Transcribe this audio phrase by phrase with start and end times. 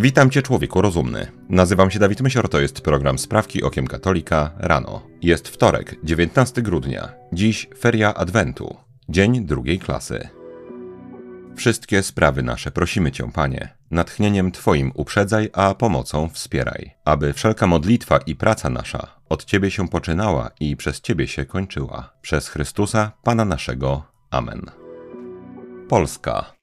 [0.00, 1.26] Witam Cię, człowieku rozumny.
[1.48, 5.02] Nazywam się Dawid Mysior, to jest program Sprawki Okiem Katolika rano.
[5.22, 7.08] Jest wtorek, 19 grudnia.
[7.32, 8.76] Dziś feria Adwentu,
[9.08, 10.28] dzień drugiej klasy.
[11.56, 13.68] Wszystkie sprawy nasze prosimy Cię, Panie.
[13.90, 19.88] Natchnieniem Twoim uprzedzaj, a pomocą wspieraj, aby wszelka modlitwa i praca nasza od Ciebie się
[19.88, 22.12] poczynała i przez Ciebie się kończyła.
[22.22, 24.02] Przez Chrystusa, Pana naszego.
[24.30, 24.62] Amen.
[25.88, 26.57] Polska.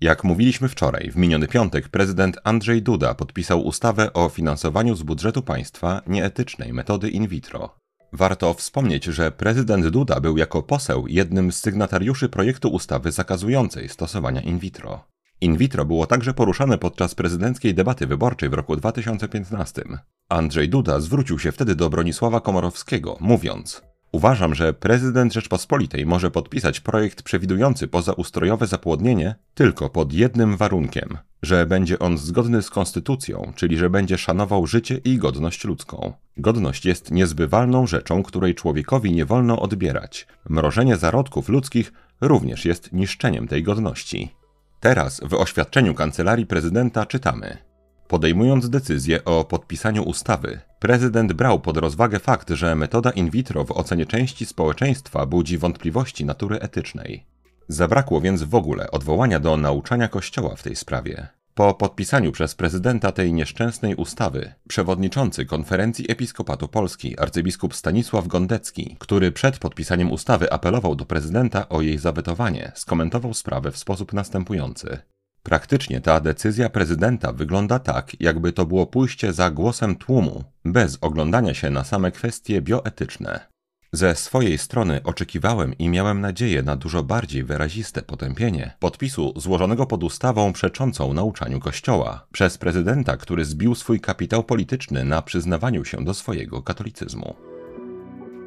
[0.00, 5.42] Jak mówiliśmy wczoraj, w miniony piątek prezydent Andrzej Duda podpisał ustawę o finansowaniu z budżetu
[5.42, 7.76] państwa nieetycznej metody in vitro.
[8.12, 14.40] Warto wspomnieć, że prezydent Duda był jako poseł jednym z sygnatariuszy projektu ustawy zakazującej stosowania
[14.40, 15.04] in vitro.
[15.40, 19.82] In vitro było także poruszane podczas prezydenckiej debaty wyborczej w roku 2015.
[20.28, 23.82] Andrzej Duda zwrócił się wtedy do Bronisława Komorowskiego, mówiąc:
[24.12, 31.66] Uważam, że prezydent Rzeczpospolitej może podpisać projekt przewidujący pozaustrojowe zapłodnienie tylko pod jednym warunkiem, że
[31.66, 36.12] będzie on zgodny z konstytucją, czyli że będzie szanował życie i godność ludzką.
[36.36, 40.26] Godność jest niezbywalną rzeczą, której człowiekowi nie wolno odbierać.
[40.48, 44.34] Mrożenie zarodków ludzkich również jest niszczeniem tej godności.
[44.80, 47.69] Teraz w oświadczeniu kancelarii prezydenta czytamy:
[48.10, 53.70] Podejmując decyzję o podpisaniu ustawy, prezydent brał pod rozwagę fakt, że metoda in vitro w
[53.70, 57.24] ocenie części społeczeństwa budzi wątpliwości natury etycznej.
[57.68, 61.28] Zabrakło więc w ogóle odwołania do nauczania Kościoła w tej sprawie.
[61.54, 69.32] Po podpisaniu przez prezydenta tej nieszczęsnej ustawy, przewodniczący konferencji Episkopatu Polski, arcybiskup Stanisław Gondecki, który
[69.32, 74.98] przed podpisaniem ustawy apelował do prezydenta o jej zawetowanie, skomentował sprawę w sposób następujący.
[75.42, 81.54] Praktycznie ta decyzja prezydenta wygląda tak, jakby to było pójście za głosem tłumu, bez oglądania
[81.54, 83.50] się na same kwestie bioetyczne.
[83.92, 90.04] Ze swojej strony oczekiwałem i miałem nadzieję na dużo bardziej wyraziste potępienie podpisu złożonego pod
[90.04, 96.14] ustawą przeczącą nauczaniu Kościoła przez prezydenta, który zbił swój kapitał polityczny na przyznawaniu się do
[96.14, 97.34] swojego katolicyzmu.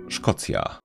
[0.10, 0.83] Szkocja.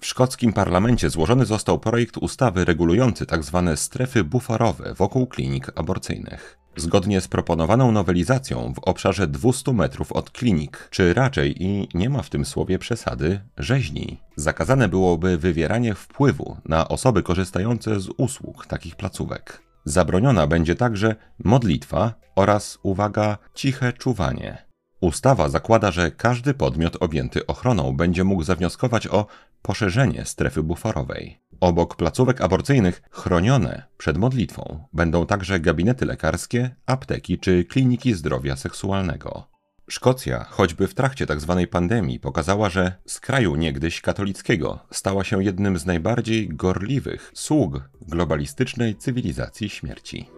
[0.00, 3.62] W szkockim parlamencie złożony został projekt ustawy regulujący tzw.
[3.66, 6.58] Tak strefy buforowe wokół klinik aborcyjnych.
[6.76, 12.22] Zgodnie z proponowaną nowelizacją w obszarze 200 metrów od klinik, czy raczej i nie ma
[12.22, 18.96] w tym słowie przesady, rzeźni, zakazane byłoby wywieranie wpływu na osoby korzystające z usług takich
[18.96, 19.62] placówek.
[19.84, 24.65] Zabroniona będzie także modlitwa oraz, uwaga, ciche czuwanie.
[25.00, 29.26] Ustawa zakłada, że każdy podmiot objęty ochroną będzie mógł zawnioskować o
[29.62, 31.40] poszerzenie strefy buforowej.
[31.60, 39.48] Obok placówek aborcyjnych chronione przed modlitwą będą także gabinety lekarskie, apteki czy kliniki zdrowia seksualnego.
[39.88, 41.56] Szkocja, choćby w trakcie tzw.
[41.60, 47.80] Tak pandemii, pokazała, że z kraju niegdyś katolickiego stała się jednym z najbardziej gorliwych sług
[48.00, 50.30] globalistycznej cywilizacji śmierci.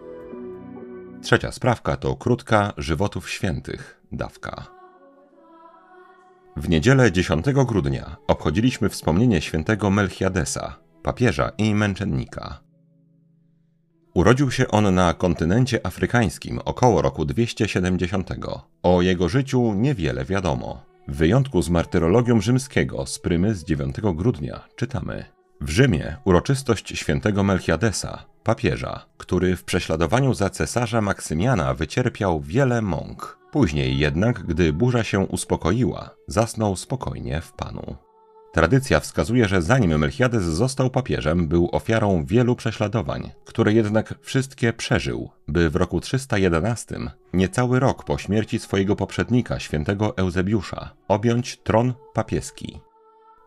[1.21, 4.67] Trzecia sprawka to krótka żywotów świętych dawka.
[6.57, 12.59] W niedzielę 10 grudnia obchodziliśmy wspomnienie świętego Melchiadesa, papieża i męczennika.
[14.13, 18.29] Urodził się on na kontynencie afrykańskim około roku 270.
[18.83, 20.81] O jego życiu niewiele wiadomo.
[21.07, 25.25] W wyjątku z martyrologium rzymskiego z prymy z 9 grudnia czytamy
[25.61, 33.38] w Rzymie uroczystość świętego Melchiadesa, papieża, który w prześladowaniu za cesarza Maksymiana wycierpiał wiele mąk.
[33.51, 37.95] Później jednak, gdy burza się uspokoiła, zasnął spokojnie w Panu.
[38.51, 45.29] Tradycja wskazuje, że zanim Melchiades został papieżem, był ofiarą wielu prześladowań, które jednak wszystkie przeżył,
[45.47, 46.99] by w roku 311,
[47.33, 52.79] niecały rok po śmierci swojego poprzednika, świętego Eusebiusza, objąć tron papieski.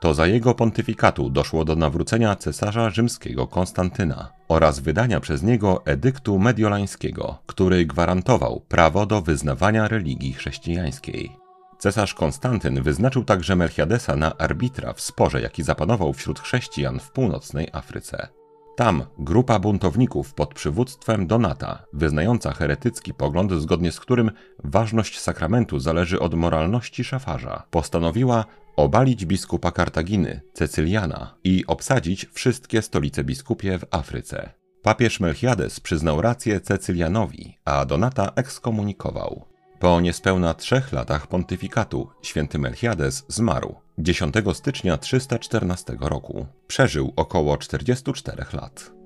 [0.02, 6.38] To za jego pontyfikatu doszło do nawrócenia cesarza rzymskiego Konstantyna oraz wydania przez niego edyktu
[6.38, 11.32] mediolańskiego, który gwarantował prawo do wyznawania religii chrześcijańskiej.
[11.78, 17.68] Cesarz Konstantyn wyznaczył także Melchiadesa na arbitra w sporze, jaki zapanował wśród chrześcijan w północnej
[17.72, 18.28] Afryce.
[18.76, 24.30] Tam grupa buntowników pod przywództwem Donata, wyznająca heretycki pogląd, zgodnie z którym
[24.64, 28.44] ważność sakramentu zależy od moralności szafarza, postanowiła
[28.76, 34.50] obalić biskupa Kartaginy, Cecyliana i obsadzić wszystkie stolice biskupie w Afryce.
[34.82, 39.44] Papież Melchiades przyznał rację Cecylianowi, a Donata ekskomunikował.
[39.78, 46.46] Po niespełna trzech latach pontyfikatu święty Melchiades zmarł 10 stycznia 314 roku.
[46.66, 49.01] Przeżył około 44 lat.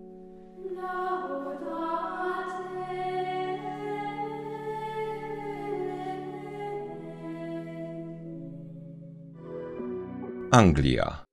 [10.57, 11.25] Anglia.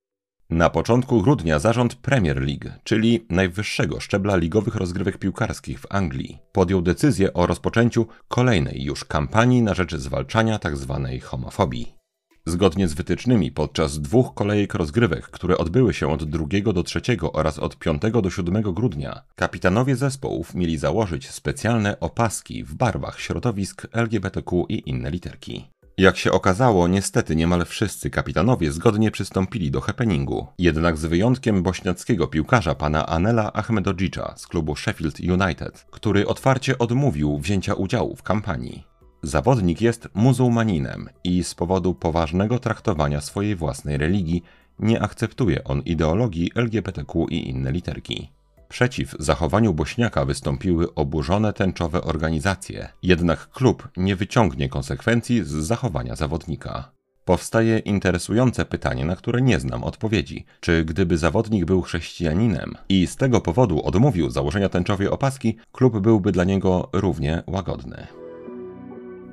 [0.50, 6.82] Na początku grudnia zarząd Premier League, czyli najwyższego szczebla ligowych rozgrywek piłkarskich w Anglii, podjął
[6.82, 11.08] decyzję o rozpoczęciu kolejnej już kampanii na rzecz zwalczania tzw.
[11.12, 11.96] Tak homofobii.
[12.46, 17.02] Zgodnie z wytycznymi podczas dwóch kolejek rozgrywek, które odbyły się od 2 do 3
[17.34, 23.88] oraz od 5 do 7 grudnia, kapitanowie zespołów mieli założyć specjalne opaski w barwach środowisk
[23.92, 25.73] LGBTQ i inne literki.
[25.98, 32.28] Jak się okazało, niestety niemal wszyscy kapitanowie zgodnie przystąpili do happeningu, jednak z wyjątkiem bośniackiego
[32.28, 38.84] piłkarza pana Anela Ahmedogicza z klubu Sheffield United, który otwarcie odmówił wzięcia udziału w kampanii.
[39.24, 44.44] Zawodnik jest muzułmaninem i z powodu poważnego traktowania swojej własnej religii
[44.80, 48.30] nie akceptuje on ideologii LGBTQ i inne literki.
[48.74, 56.92] Przeciw zachowaniu Bośniaka wystąpiły oburzone tęczowe organizacje, jednak klub nie wyciągnie konsekwencji z zachowania zawodnika.
[57.26, 60.46] Powstaje interesujące pytanie, na które nie znam odpowiedzi.
[60.60, 66.32] Czy gdyby zawodnik był chrześcijaninem i z tego powodu odmówił założenia tęczowej opaski, klub byłby
[66.32, 68.08] dla niego równie łagodny?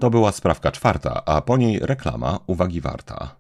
[0.01, 3.40] To była sprawka czwarta, a po niej reklama uwagi warta.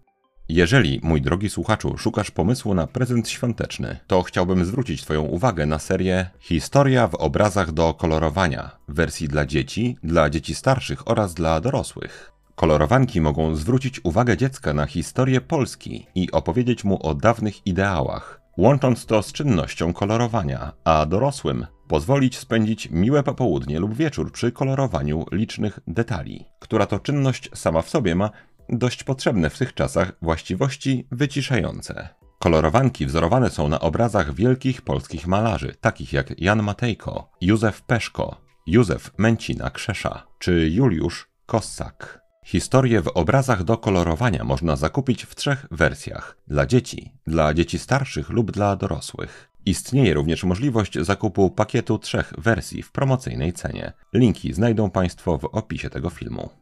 [0.52, 5.78] Jeżeli, mój drogi słuchaczu, szukasz pomysłu na prezent świąteczny, to chciałbym zwrócić Twoją uwagę na
[5.78, 12.32] serię Historia w obrazach do kolorowania, wersji dla dzieci, dla dzieci starszych oraz dla dorosłych.
[12.54, 19.06] Kolorowanki mogą zwrócić uwagę dziecka na historię Polski i opowiedzieć mu o dawnych ideałach, łącząc
[19.06, 25.78] to z czynnością kolorowania, a dorosłym pozwolić spędzić miłe popołudnie lub wieczór przy kolorowaniu licznych
[25.86, 28.30] detali, która to czynność sama w sobie ma
[28.72, 32.08] dość potrzebne w tych czasach właściwości wyciszające.
[32.38, 39.10] Kolorowanki wzorowane są na obrazach wielkich polskich malarzy, takich jak Jan Matejko, Józef Peszko, Józef
[39.18, 42.20] Męcina Krzesza czy Juliusz Kossak.
[42.44, 48.30] Historię w obrazach do kolorowania można zakupić w trzech wersjach: dla dzieci, dla dzieci starszych
[48.30, 49.50] lub dla dorosłych.
[49.66, 53.92] Istnieje również możliwość zakupu pakietu trzech wersji w promocyjnej cenie.
[54.14, 56.59] Linki znajdą Państwo w opisie tego filmu.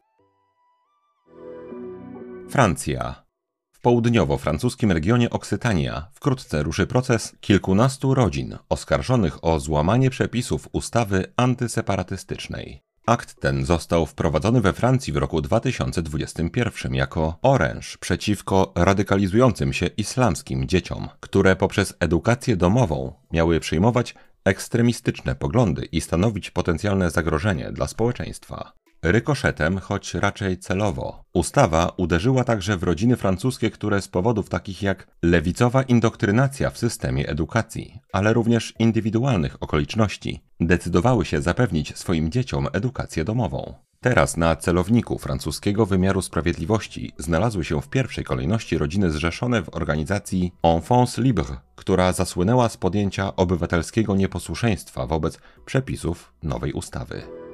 [2.49, 3.25] Francja.
[3.73, 12.83] W południowo-francuskim regionie Oksytania wkrótce ruszy proces kilkunastu rodzin oskarżonych o złamanie przepisów ustawy antyseparatystycznej.
[13.07, 20.69] Akt ten został wprowadzony we Francji w roku 2021 jako oręż przeciwko radykalizującym się islamskim
[20.69, 24.15] dzieciom, które poprzez edukację domową miały przyjmować
[24.45, 28.73] ekstremistyczne poglądy i stanowić potencjalne zagrożenie dla społeczeństwa.
[29.03, 31.25] Rykoszetem, choć raczej celowo.
[31.33, 37.29] Ustawa uderzyła także w rodziny francuskie, które z powodów takich jak lewicowa indoktrynacja w systemie
[37.29, 43.75] edukacji, ale również indywidualnych okoliczności, decydowały się zapewnić swoim dzieciom edukację domową.
[44.01, 50.53] Teraz na celowniku francuskiego wymiaru sprawiedliwości znalazły się w pierwszej kolejności rodziny zrzeszone w organizacji
[50.63, 57.48] Enfance Libre, która zasłynęła z podjęcia obywatelskiego nieposłuszeństwa wobec przepisów nowej ustawy.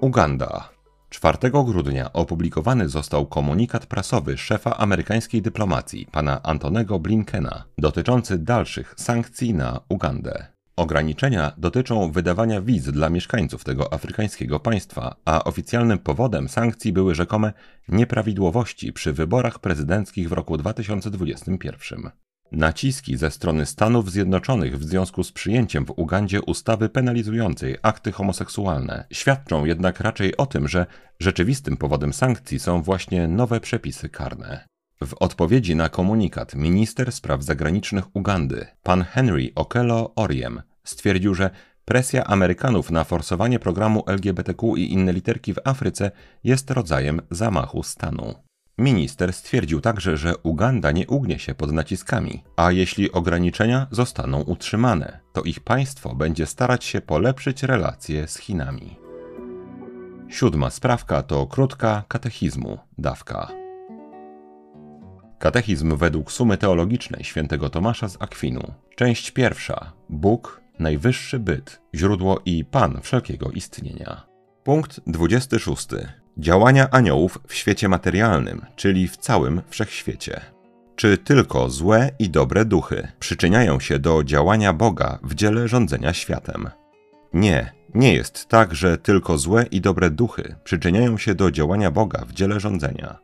[0.00, 0.68] Uganda.
[1.10, 9.54] 4 grudnia opublikowany został komunikat prasowy szefa amerykańskiej dyplomacji, pana Antonego Blinkena, dotyczący dalszych sankcji
[9.54, 10.46] na Ugandę.
[10.76, 17.52] Ograniczenia dotyczą wydawania wiz dla mieszkańców tego afrykańskiego państwa, a oficjalnym powodem sankcji były rzekome
[17.88, 22.27] nieprawidłowości przy wyborach prezydenckich w roku 2021.
[22.52, 29.04] Naciski ze strony Stanów Zjednoczonych w związku z przyjęciem w Ugandzie ustawy penalizującej akty homoseksualne
[29.12, 30.86] świadczą jednak raczej o tym, że
[31.20, 34.64] rzeczywistym powodem sankcji są właśnie nowe przepisy karne.
[35.04, 41.50] W odpowiedzi na komunikat minister spraw zagranicznych Ugandy, pan Henry Okello Oriem, stwierdził, że
[41.84, 46.10] presja Amerykanów na forsowanie programu LGBTQ i inne literki w Afryce
[46.44, 48.47] jest rodzajem zamachu stanu.
[48.78, 55.20] Minister stwierdził także, że Uganda nie ugnie się pod naciskami, a jeśli ograniczenia zostaną utrzymane,
[55.32, 58.96] to ich państwo będzie starać się polepszyć relacje z Chinami.
[60.28, 63.48] Siódma sprawka to krótka katechizmu, dawka.
[65.38, 68.74] Katechizm według sumy teologicznej świętego Tomasza z Akwinu.
[68.96, 69.92] Część pierwsza.
[70.08, 74.26] Bóg, najwyższy byt, źródło i Pan wszelkiego istnienia.
[74.64, 75.86] Punkt 26.
[76.38, 80.40] Działania aniołów w świecie materialnym, czyli w całym wszechświecie.
[80.96, 86.70] Czy tylko złe i dobre duchy przyczyniają się do działania Boga w dziele rządzenia światem?
[87.32, 92.24] Nie, nie jest tak, że tylko złe i dobre duchy przyczyniają się do działania Boga
[92.24, 93.18] w dziele rządzenia.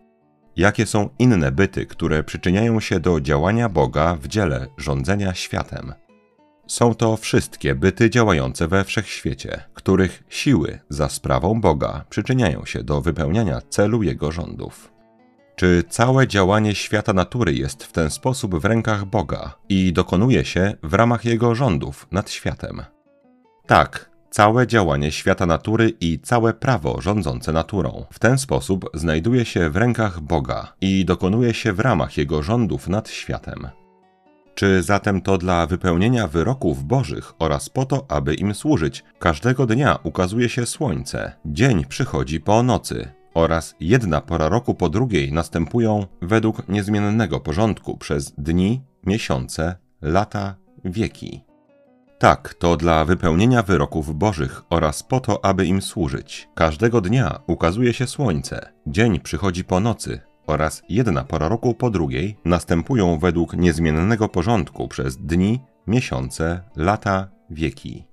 [0.56, 5.94] Jakie są inne byty, które przyczyniają się do działania Boga w dziele rządzenia światem?
[6.66, 13.00] Są to wszystkie byty działające we wszechświecie, których siły za sprawą Boga przyczyniają się do
[13.00, 14.92] wypełniania celu Jego rządów.
[15.56, 20.74] Czy całe działanie świata natury jest w ten sposób w rękach Boga i dokonuje się
[20.82, 22.82] w ramach Jego rządów nad światem?
[23.66, 29.70] Tak, całe działanie świata natury i całe prawo rządzące naturą w ten sposób znajduje się
[29.70, 33.68] w rękach Boga i dokonuje się w ramach Jego rządów nad światem.
[34.54, 39.98] Czy zatem to dla wypełnienia wyroków Bożych oraz po to, aby im służyć, każdego dnia
[40.02, 46.68] ukazuje się słońce, dzień przychodzi po nocy, oraz jedna pora roku po drugiej następują według
[46.68, 51.44] niezmiennego porządku przez dni, miesiące, lata, wieki.
[52.18, 56.48] Tak, to dla wypełnienia wyroków Bożych oraz po to, aby im służyć.
[56.54, 62.36] Każdego dnia ukazuje się słońce, dzień przychodzi po nocy, oraz jedna pora roku po drugiej
[62.44, 68.04] następują według niezmiennego porządku przez dni, miesiące, lata, wieki.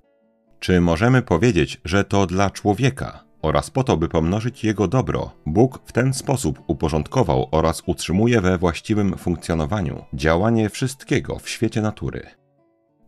[0.60, 5.80] Czy możemy powiedzieć, że to dla człowieka oraz po to, by pomnożyć jego dobro, Bóg
[5.84, 12.41] w ten sposób uporządkował oraz utrzymuje we właściwym funkcjonowaniu działanie wszystkiego w świecie natury?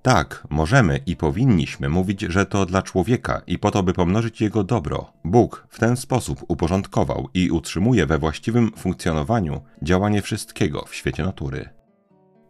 [0.04, 4.64] Tak, możemy i powinniśmy mówić, że to dla człowieka i po to, by pomnożyć jego
[4.64, 5.12] dobro.
[5.24, 11.68] Bóg w ten sposób uporządkował i utrzymuje we właściwym funkcjonowaniu działanie wszystkiego w świecie natury.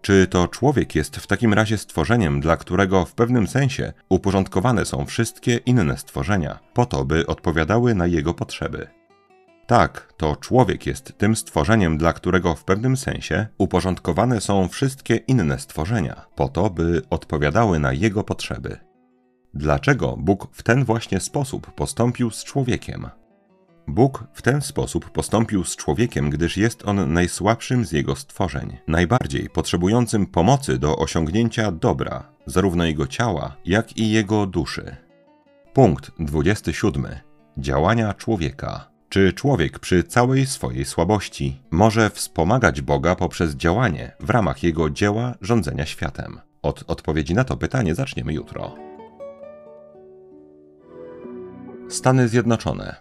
[0.03, 5.07] Czy to człowiek jest w takim razie stworzeniem, dla którego w pewnym sensie uporządkowane są
[5.07, 8.87] wszystkie inne stworzenia, po to, by odpowiadały na jego potrzeby?
[9.67, 15.59] Tak, to człowiek jest tym stworzeniem, dla którego w pewnym sensie uporządkowane są wszystkie inne
[15.59, 18.79] stworzenia, po to, by odpowiadały na jego potrzeby.
[19.55, 23.07] Dlaczego Bóg w ten właśnie sposób postąpił z człowiekiem?
[23.89, 29.51] Bóg w ten sposób postąpił z człowiekiem, gdyż jest on najsłabszym z jego stworzeń, najbardziej
[29.51, 34.97] potrzebującym pomocy do osiągnięcia dobra, zarówno jego ciała, jak i jego duszy.
[35.73, 37.07] Punkt 27.
[37.59, 38.94] Działania człowieka.
[39.15, 45.35] Czy człowiek przy całej swojej słabości może wspomagać Boga poprzez działanie w ramach jego dzieła
[45.41, 46.41] rządzenia światem?
[46.63, 48.75] Od odpowiedzi na to pytanie zaczniemy jutro.
[51.89, 52.97] Stany Zjednoczone.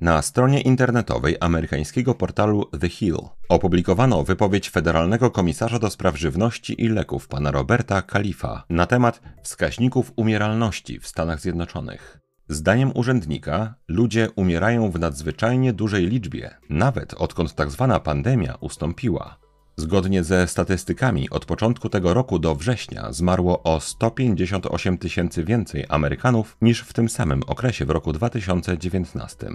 [0.00, 3.18] Na stronie internetowej amerykańskiego portalu The Hill
[3.48, 10.12] opublikowano wypowiedź federalnego komisarza do spraw żywności i leków pana Roberta Kalifa na temat wskaźników
[10.16, 12.29] umieralności w Stanach Zjednoczonych.
[12.50, 17.88] Zdaniem urzędnika, ludzie umierają w nadzwyczajnie dużej liczbie, nawet odkąd tzw.
[17.88, 19.36] Tak pandemia ustąpiła.
[19.76, 26.56] Zgodnie ze statystykami, od początku tego roku do września zmarło o 158 tysięcy więcej Amerykanów
[26.62, 29.46] niż w tym samym okresie w roku 2019.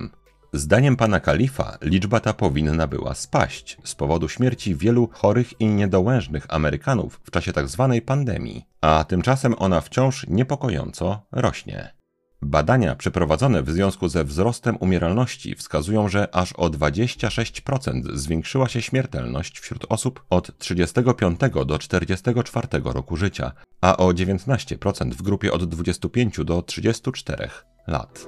[0.54, 6.46] Zdaniem pana Kalifa liczba ta powinna była spaść z powodu śmierci wielu chorych i niedołężnych
[6.50, 7.90] Amerykanów w czasie tzw.
[7.94, 11.96] Tak pandemii, a tymczasem ona wciąż niepokojąco rośnie.
[12.42, 19.60] Badania przeprowadzone w związku ze wzrostem umieralności wskazują, że aż o 26% zwiększyła się śmiertelność
[19.60, 23.52] wśród osób od 35 do 44 roku życia,
[23.82, 27.50] a o 19% w grupie od 25 do 34
[27.88, 28.28] lat.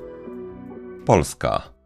[1.06, 1.77] Polska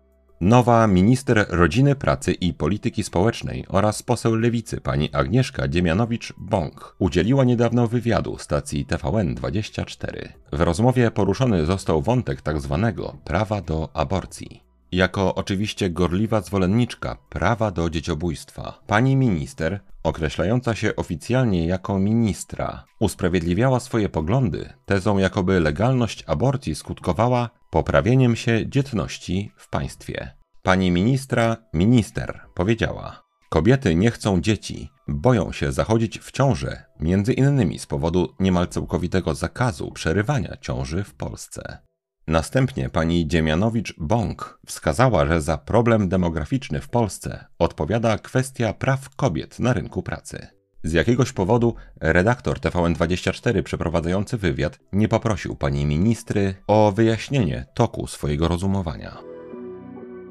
[0.41, 7.87] Nowa minister rodziny, pracy i polityki społecznej oraz poseł lewicy pani Agnieszka Dziemianowicz-Bąk udzieliła niedawno
[7.87, 10.27] wywiadu stacji TVN24.
[10.51, 12.79] W rozmowie poruszony został wątek tzw.
[12.81, 14.70] Tak prawa do aborcji.
[14.91, 23.79] Jako oczywiście gorliwa zwolenniczka prawa do dzieciobójstwa, pani minister, określająca się oficjalnie jako ministra, usprawiedliwiała
[23.79, 30.31] swoje poglądy tezą, jakoby legalność aborcji skutkowała poprawieniem się dzietności w państwie.
[30.63, 37.79] Pani ministra, minister powiedziała: Kobiety nie chcą dzieci, boją się zachodzić w ciążę, między innymi
[37.79, 41.90] z powodu niemal całkowitego zakazu przerywania ciąży w Polsce.
[42.27, 49.73] Następnie pani Dziemianowicz-Bąk wskazała, że za problem demograficzny w Polsce odpowiada kwestia praw kobiet na
[49.73, 50.47] rynku pracy.
[50.83, 58.47] Z jakiegoś powodu redaktor TVN24 przeprowadzający wywiad nie poprosił pani ministry o wyjaśnienie toku swojego
[58.47, 59.17] rozumowania.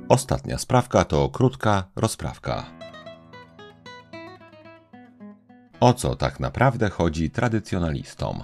[0.09, 2.67] Ostatnia sprawka to krótka rozprawka.
[5.81, 8.43] O co tak naprawdę chodzi tradycjonalistom?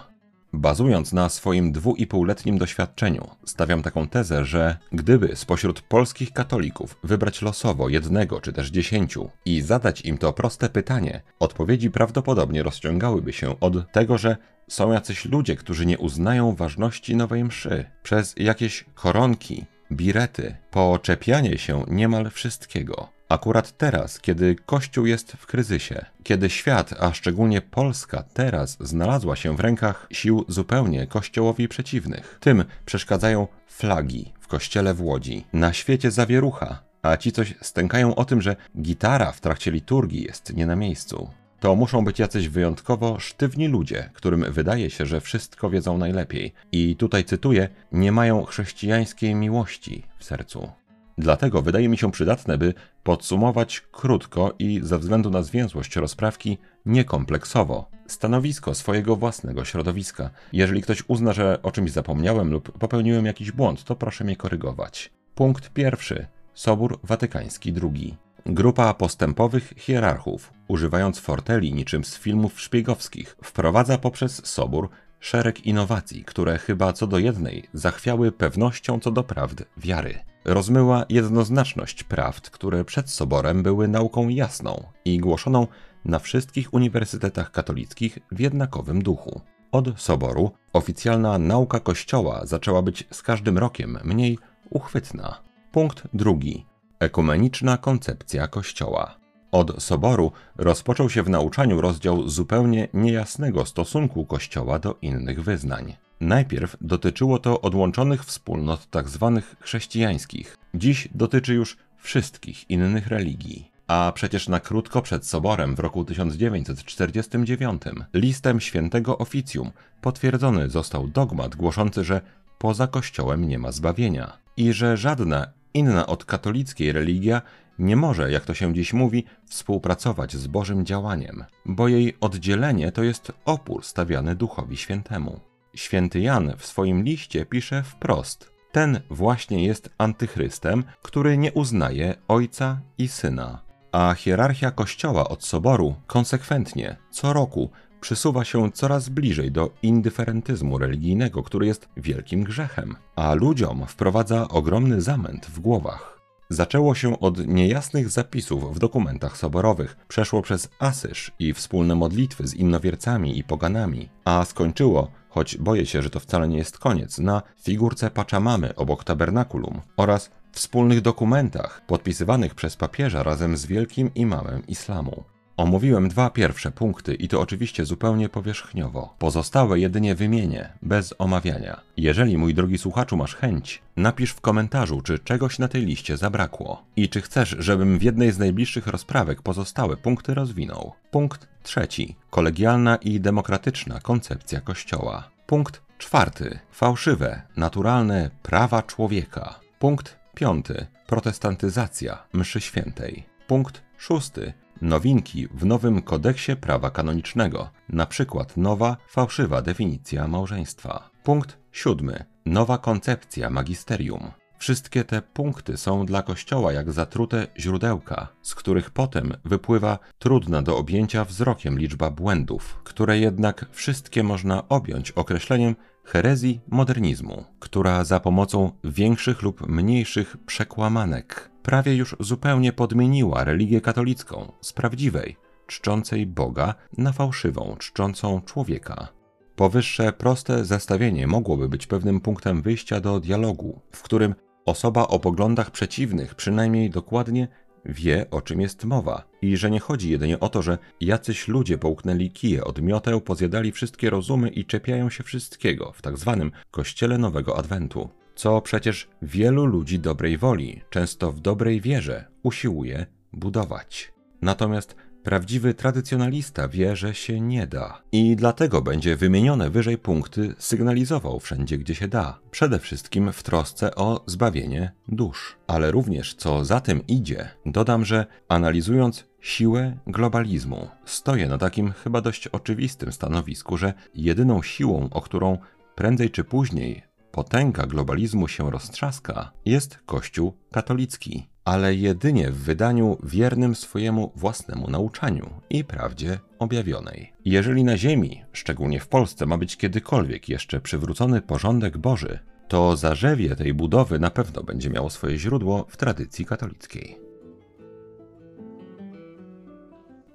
[0.56, 7.88] Bazując na swoim dwuipółletnim doświadczeniu, stawiam taką tezę, że gdyby spośród polskich katolików wybrać losowo
[7.88, 13.92] jednego czy też dziesięciu i zadać im to proste pytanie, odpowiedzi prawdopodobnie rozciągałyby się od
[13.92, 14.36] tego, że
[14.68, 21.84] są jacyś ludzie, którzy nie uznają ważności nowej mszy przez jakieś koronki, birety, poczepianie się
[21.88, 23.15] niemal wszystkiego.
[23.28, 29.56] Akurat teraz, kiedy Kościół jest w kryzysie, kiedy świat, a szczególnie Polska teraz znalazła się
[29.56, 32.38] w rękach sił zupełnie Kościołowi przeciwnych.
[32.40, 35.44] Tym przeszkadzają flagi w kościele w Łodzi.
[35.52, 40.54] Na świecie zawierucha, a ci coś stękają o tym, że gitara w trakcie liturgii jest
[40.56, 41.30] nie na miejscu.
[41.60, 46.52] To muszą być jacyś wyjątkowo sztywni ludzie, którym wydaje się, że wszystko wiedzą najlepiej.
[46.72, 50.72] I tutaj cytuję: Nie mają chrześcijańskiej miłości w sercu.
[51.18, 57.90] Dlatego wydaje mi się przydatne, by podsumować krótko i ze względu na zwięzłość rozprawki niekompleksowo
[58.06, 60.30] stanowisko swojego własnego środowiska.
[60.52, 65.12] Jeżeli ktoś uzna, że o czymś zapomniałem lub popełniłem jakiś błąd, to proszę mnie korygować.
[65.34, 66.26] Punkt pierwszy.
[66.54, 68.16] Sobór Watykański II.
[68.46, 74.88] Grupa postępowych hierarchów, używając forteli niczym z filmów szpiegowskich, wprowadza poprzez sobór
[75.20, 80.18] szereg innowacji, które chyba co do jednej zachwiały pewnością co do prawd wiary.
[80.46, 85.66] Rozmyła jednoznaczność prawd, które przed soborem były nauką jasną i głoszoną
[86.04, 89.40] na wszystkich uniwersytetach katolickich w jednakowym duchu.
[89.72, 94.38] Od soboru oficjalna nauka Kościoła zaczęła być z każdym rokiem mniej
[94.70, 95.40] uchwytna.
[95.72, 96.66] Punkt drugi.
[97.00, 99.16] Ekumeniczna koncepcja Kościoła.
[99.52, 105.96] Od soboru rozpoczął się w nauczaniu rozdział zupełnie niejasnego stosunku Kościoła do innych wyznań.
[106.20, 109.32] Najpierw dotyczyło to odłączonych wspólnot tzw.
[109.34, 110.56] Tak chrześcijańskich.
[110.74, 113.70] Dziś dotyczy już wszystkich innych religii.
[113.86, 117.82] A przecież na krótko przed soborem w roku 1949
[118.14, 119.70] listem świętego oficjum
[120.00, 122.20] potwierdzony został dogmat głoszący, że
[122.58, 127.42] poza Kościołem nie ma zbawienia i że żadna inna od katolickiej religia
[127.78, 133.02] nie może, jak to się dziś mówi, współpracować z Bożym działaniem, bo jej oddzielenie to
[133.02, 135.40] jest opór stawiany Duchowi Świętemu.
[135.76, 142.80] Święty Jan w swoim liście pisze wprost: Ten właśnie jest antychrystem, który nie uznaje Ojca
[142.98, 143.62] i Syna.
[143.92, 151.42] A hierarchia Kościoła od soboru konsekwentnie, co roku, przysuwa się coraz bliżej do indyferentyzmu religijnego,
[151.42, 156.15] który jest wielkim grzechem, a ludziom wprowadza ogromny zamęt w głowach.
[156.50, 162.54] Zaczęło się od niejasnych zapisów w dokumentach soborowych, przeszło przez asyż i wspólne modlitwy z
[162.54, 167.42] innowiercami i poganami, a skończyło, choć boję się, że to wcale nie jest koniec, na
[167.62, 175.35] figurce Pachamamy obok tabernakulum oraz wspólnych dokumentach podpisywanych przez papieża razem z wielkim imamem islamu.
[175.56, 179.14] Omówiłem dwa pierwsze punkty i to oczywiście zupełnie powierzchniowo.
[179.18, 181.80] Pozostałe jedynie wymienię, bez omawiania.
[181.96, 186.82] Jeżeli, mój drogi słuchaczu, masz chęć, napisz w komentarzu, czy czegoś na tej liście zabrakło
[186.96, 190.92] i czy chcesz, żebym w jednej z najbliższych rozprawek pozostałe punkty rozwinął.
[191.10, 192.16] Punkt trzeci.
[192.30, 195.30] Kolegialna i demokratyczna koncepcja Kościoła.
[195.46, 196.58] Punkt czwarty.
[196.72, 199.54] Fałszywe, naturalne prawa człowieka.
[199.78, 200.86] Punkt piąty.
[201.06, 203.26] Protestantyzacja mszy świętej.
[203.46, 207.70] Punkt szósty Nowinki w nowym kodeksie prawa kanonicznego,
[208.06, 211.10] przykład nowa, fałszywa definicja małżeństwa.
[211.22, 212.24] Punkt siódmy.
[212.46, 214.30] Nowa koncepcja magisterium.
[214.58, 220.76] Wszystkie te punkty są dla Kościoła jak zatrute źródełka, z których potem wypływa trudna do
[220.76, 228.72] objęcia wzrokiem liczba błędów, które jednak wszystkie można objąć określeniem herezji modernizmu, która za pomocą
[228.84, 237.12] większych lub mniejszych przekłamanek prawie już zupełnie podmieniła religię katolicką z prawdziwej, czczącej Boga na
[237.12, 239.08] fałszywą, czczącą człowieka.
[239.56, 244.34] Powyższe proste zestawienie mogłoby być pewnym punktem wyjścia do dialogu, w którym
[244.66, 247.48] osoba o poglądach przeciwnych przynajmniej dokładnie
[247.84, 251.78] wie, o czym jest mowa i że nie chodzi jedynie o to, że jacyś ludzie
[251.78, 257.18] połknęli kije od mioteł, pozjadali wszystkie rozumy i czepiają się wszystkiego w tak zwanym kościele
[257.18, 264.12] Nowego Adwentu co przecież wielu ludzi dobrej woli, często w dobrej wierze, usiłuje budować.
[264.42, 268.02] Natomiast prawdziwy tradycjonalista wie, że się nie da.
[268.12, 272.38] I dlatego będzie wymienione wyżej punkty sygnalizował wszędzie, gdzie się da.
[272.50, 275.56] Przede wszystkim w trosce o zbawienie dusz.
[275.66, 282.20] Ale również, co za tym idzie, dodam, że analizując siłę globalizmu, stoję na takim chyba
[282.20, 285.58] dość oczywistym stanowisku, że jedyną siłą, o którą
[285.94, 287.02] prędzej czy później
[287.36, 295.50] potęga globalizmu się roztrzaska, jest Kościół katolicki, ale jedynie w wydaniu wiernym swojemu własnemu nauczaniu
[295.70, 297.32] i prawdzie objawionej.
[297.44, 303.56] Jeżeli na Ziemi, szczególnie w Polsce, ma być kiedykolwiek jeszcze przywrócony porządek Boży, to zarzewie
[303.56, 307.18] tej budowy na pewno będzie miało swoje źródło w tradycji katolickiej.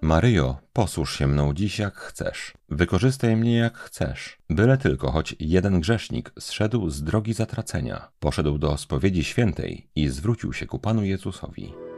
[0.01, 2.53] Maryjo, posłuż się mną dziś jak chcesz.
[2.69, 4.37] Wykorzystaj mnie jak chcesz.
[4.49, 10.53] Byle tylko choć jeden grzesznik zszedł z drogi zatracenia, poszedł do spowiedzi świętej i zwrócił
[10.53, 11.90] się ku Panu Jezusowi.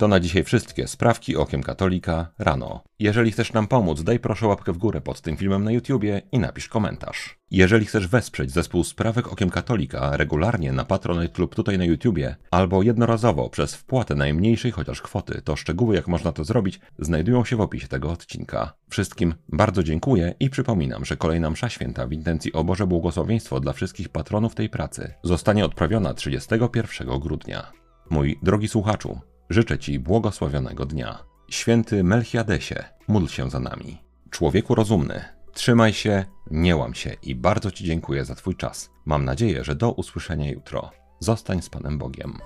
[0.00, 2.84] To na dzisiaj wszystkie sprawki okiem katolika rano.
[2.98, 6.38] Jeżeli chcesz nam pomóc, daj proszę łapkę w górę pod tym filmem na YouTubie i
[6.38, 7.38] napisz komentarz.
[7.50, 12.82] Jeżeli chcesz wesprzeć zespół Sprawek Okiem Katolika regularnie na Patronite lub tutaj na YouTubie, albo
[12.82, 17.60] jednorazowo przez wpłatę najmniejszej chociaż kwoty, to szczegóły jak można to zrobić znajdują się w
[17.60, 18.72] opisie tego odcinka.
[18.90, 23.72] Wszystkim bardzo dziękuję i przypominam, że kolejna msza święta w intencji o Boże błogosławieństwo dla
[23.72, 27.72] wszystkich patronów tej pracy zostanie odprawiona 31 grudnia.
[28.10, 31.18] Mój drogi słuchaczu, życzę Ci błogosławionego dnia.
[31.50, 33.98] Święty Melchiadesie, módl się za nami.
[34.30, 38.90] Człowieku rozumny, trzymaj się, nie łam się i bardzo Ci dziękuję za Twój czas.
[39.04, 40.90] Mam nadzieję, że do usłyszenia jutro.
[41.20, 42.38] Zostań z Panem Bogiem.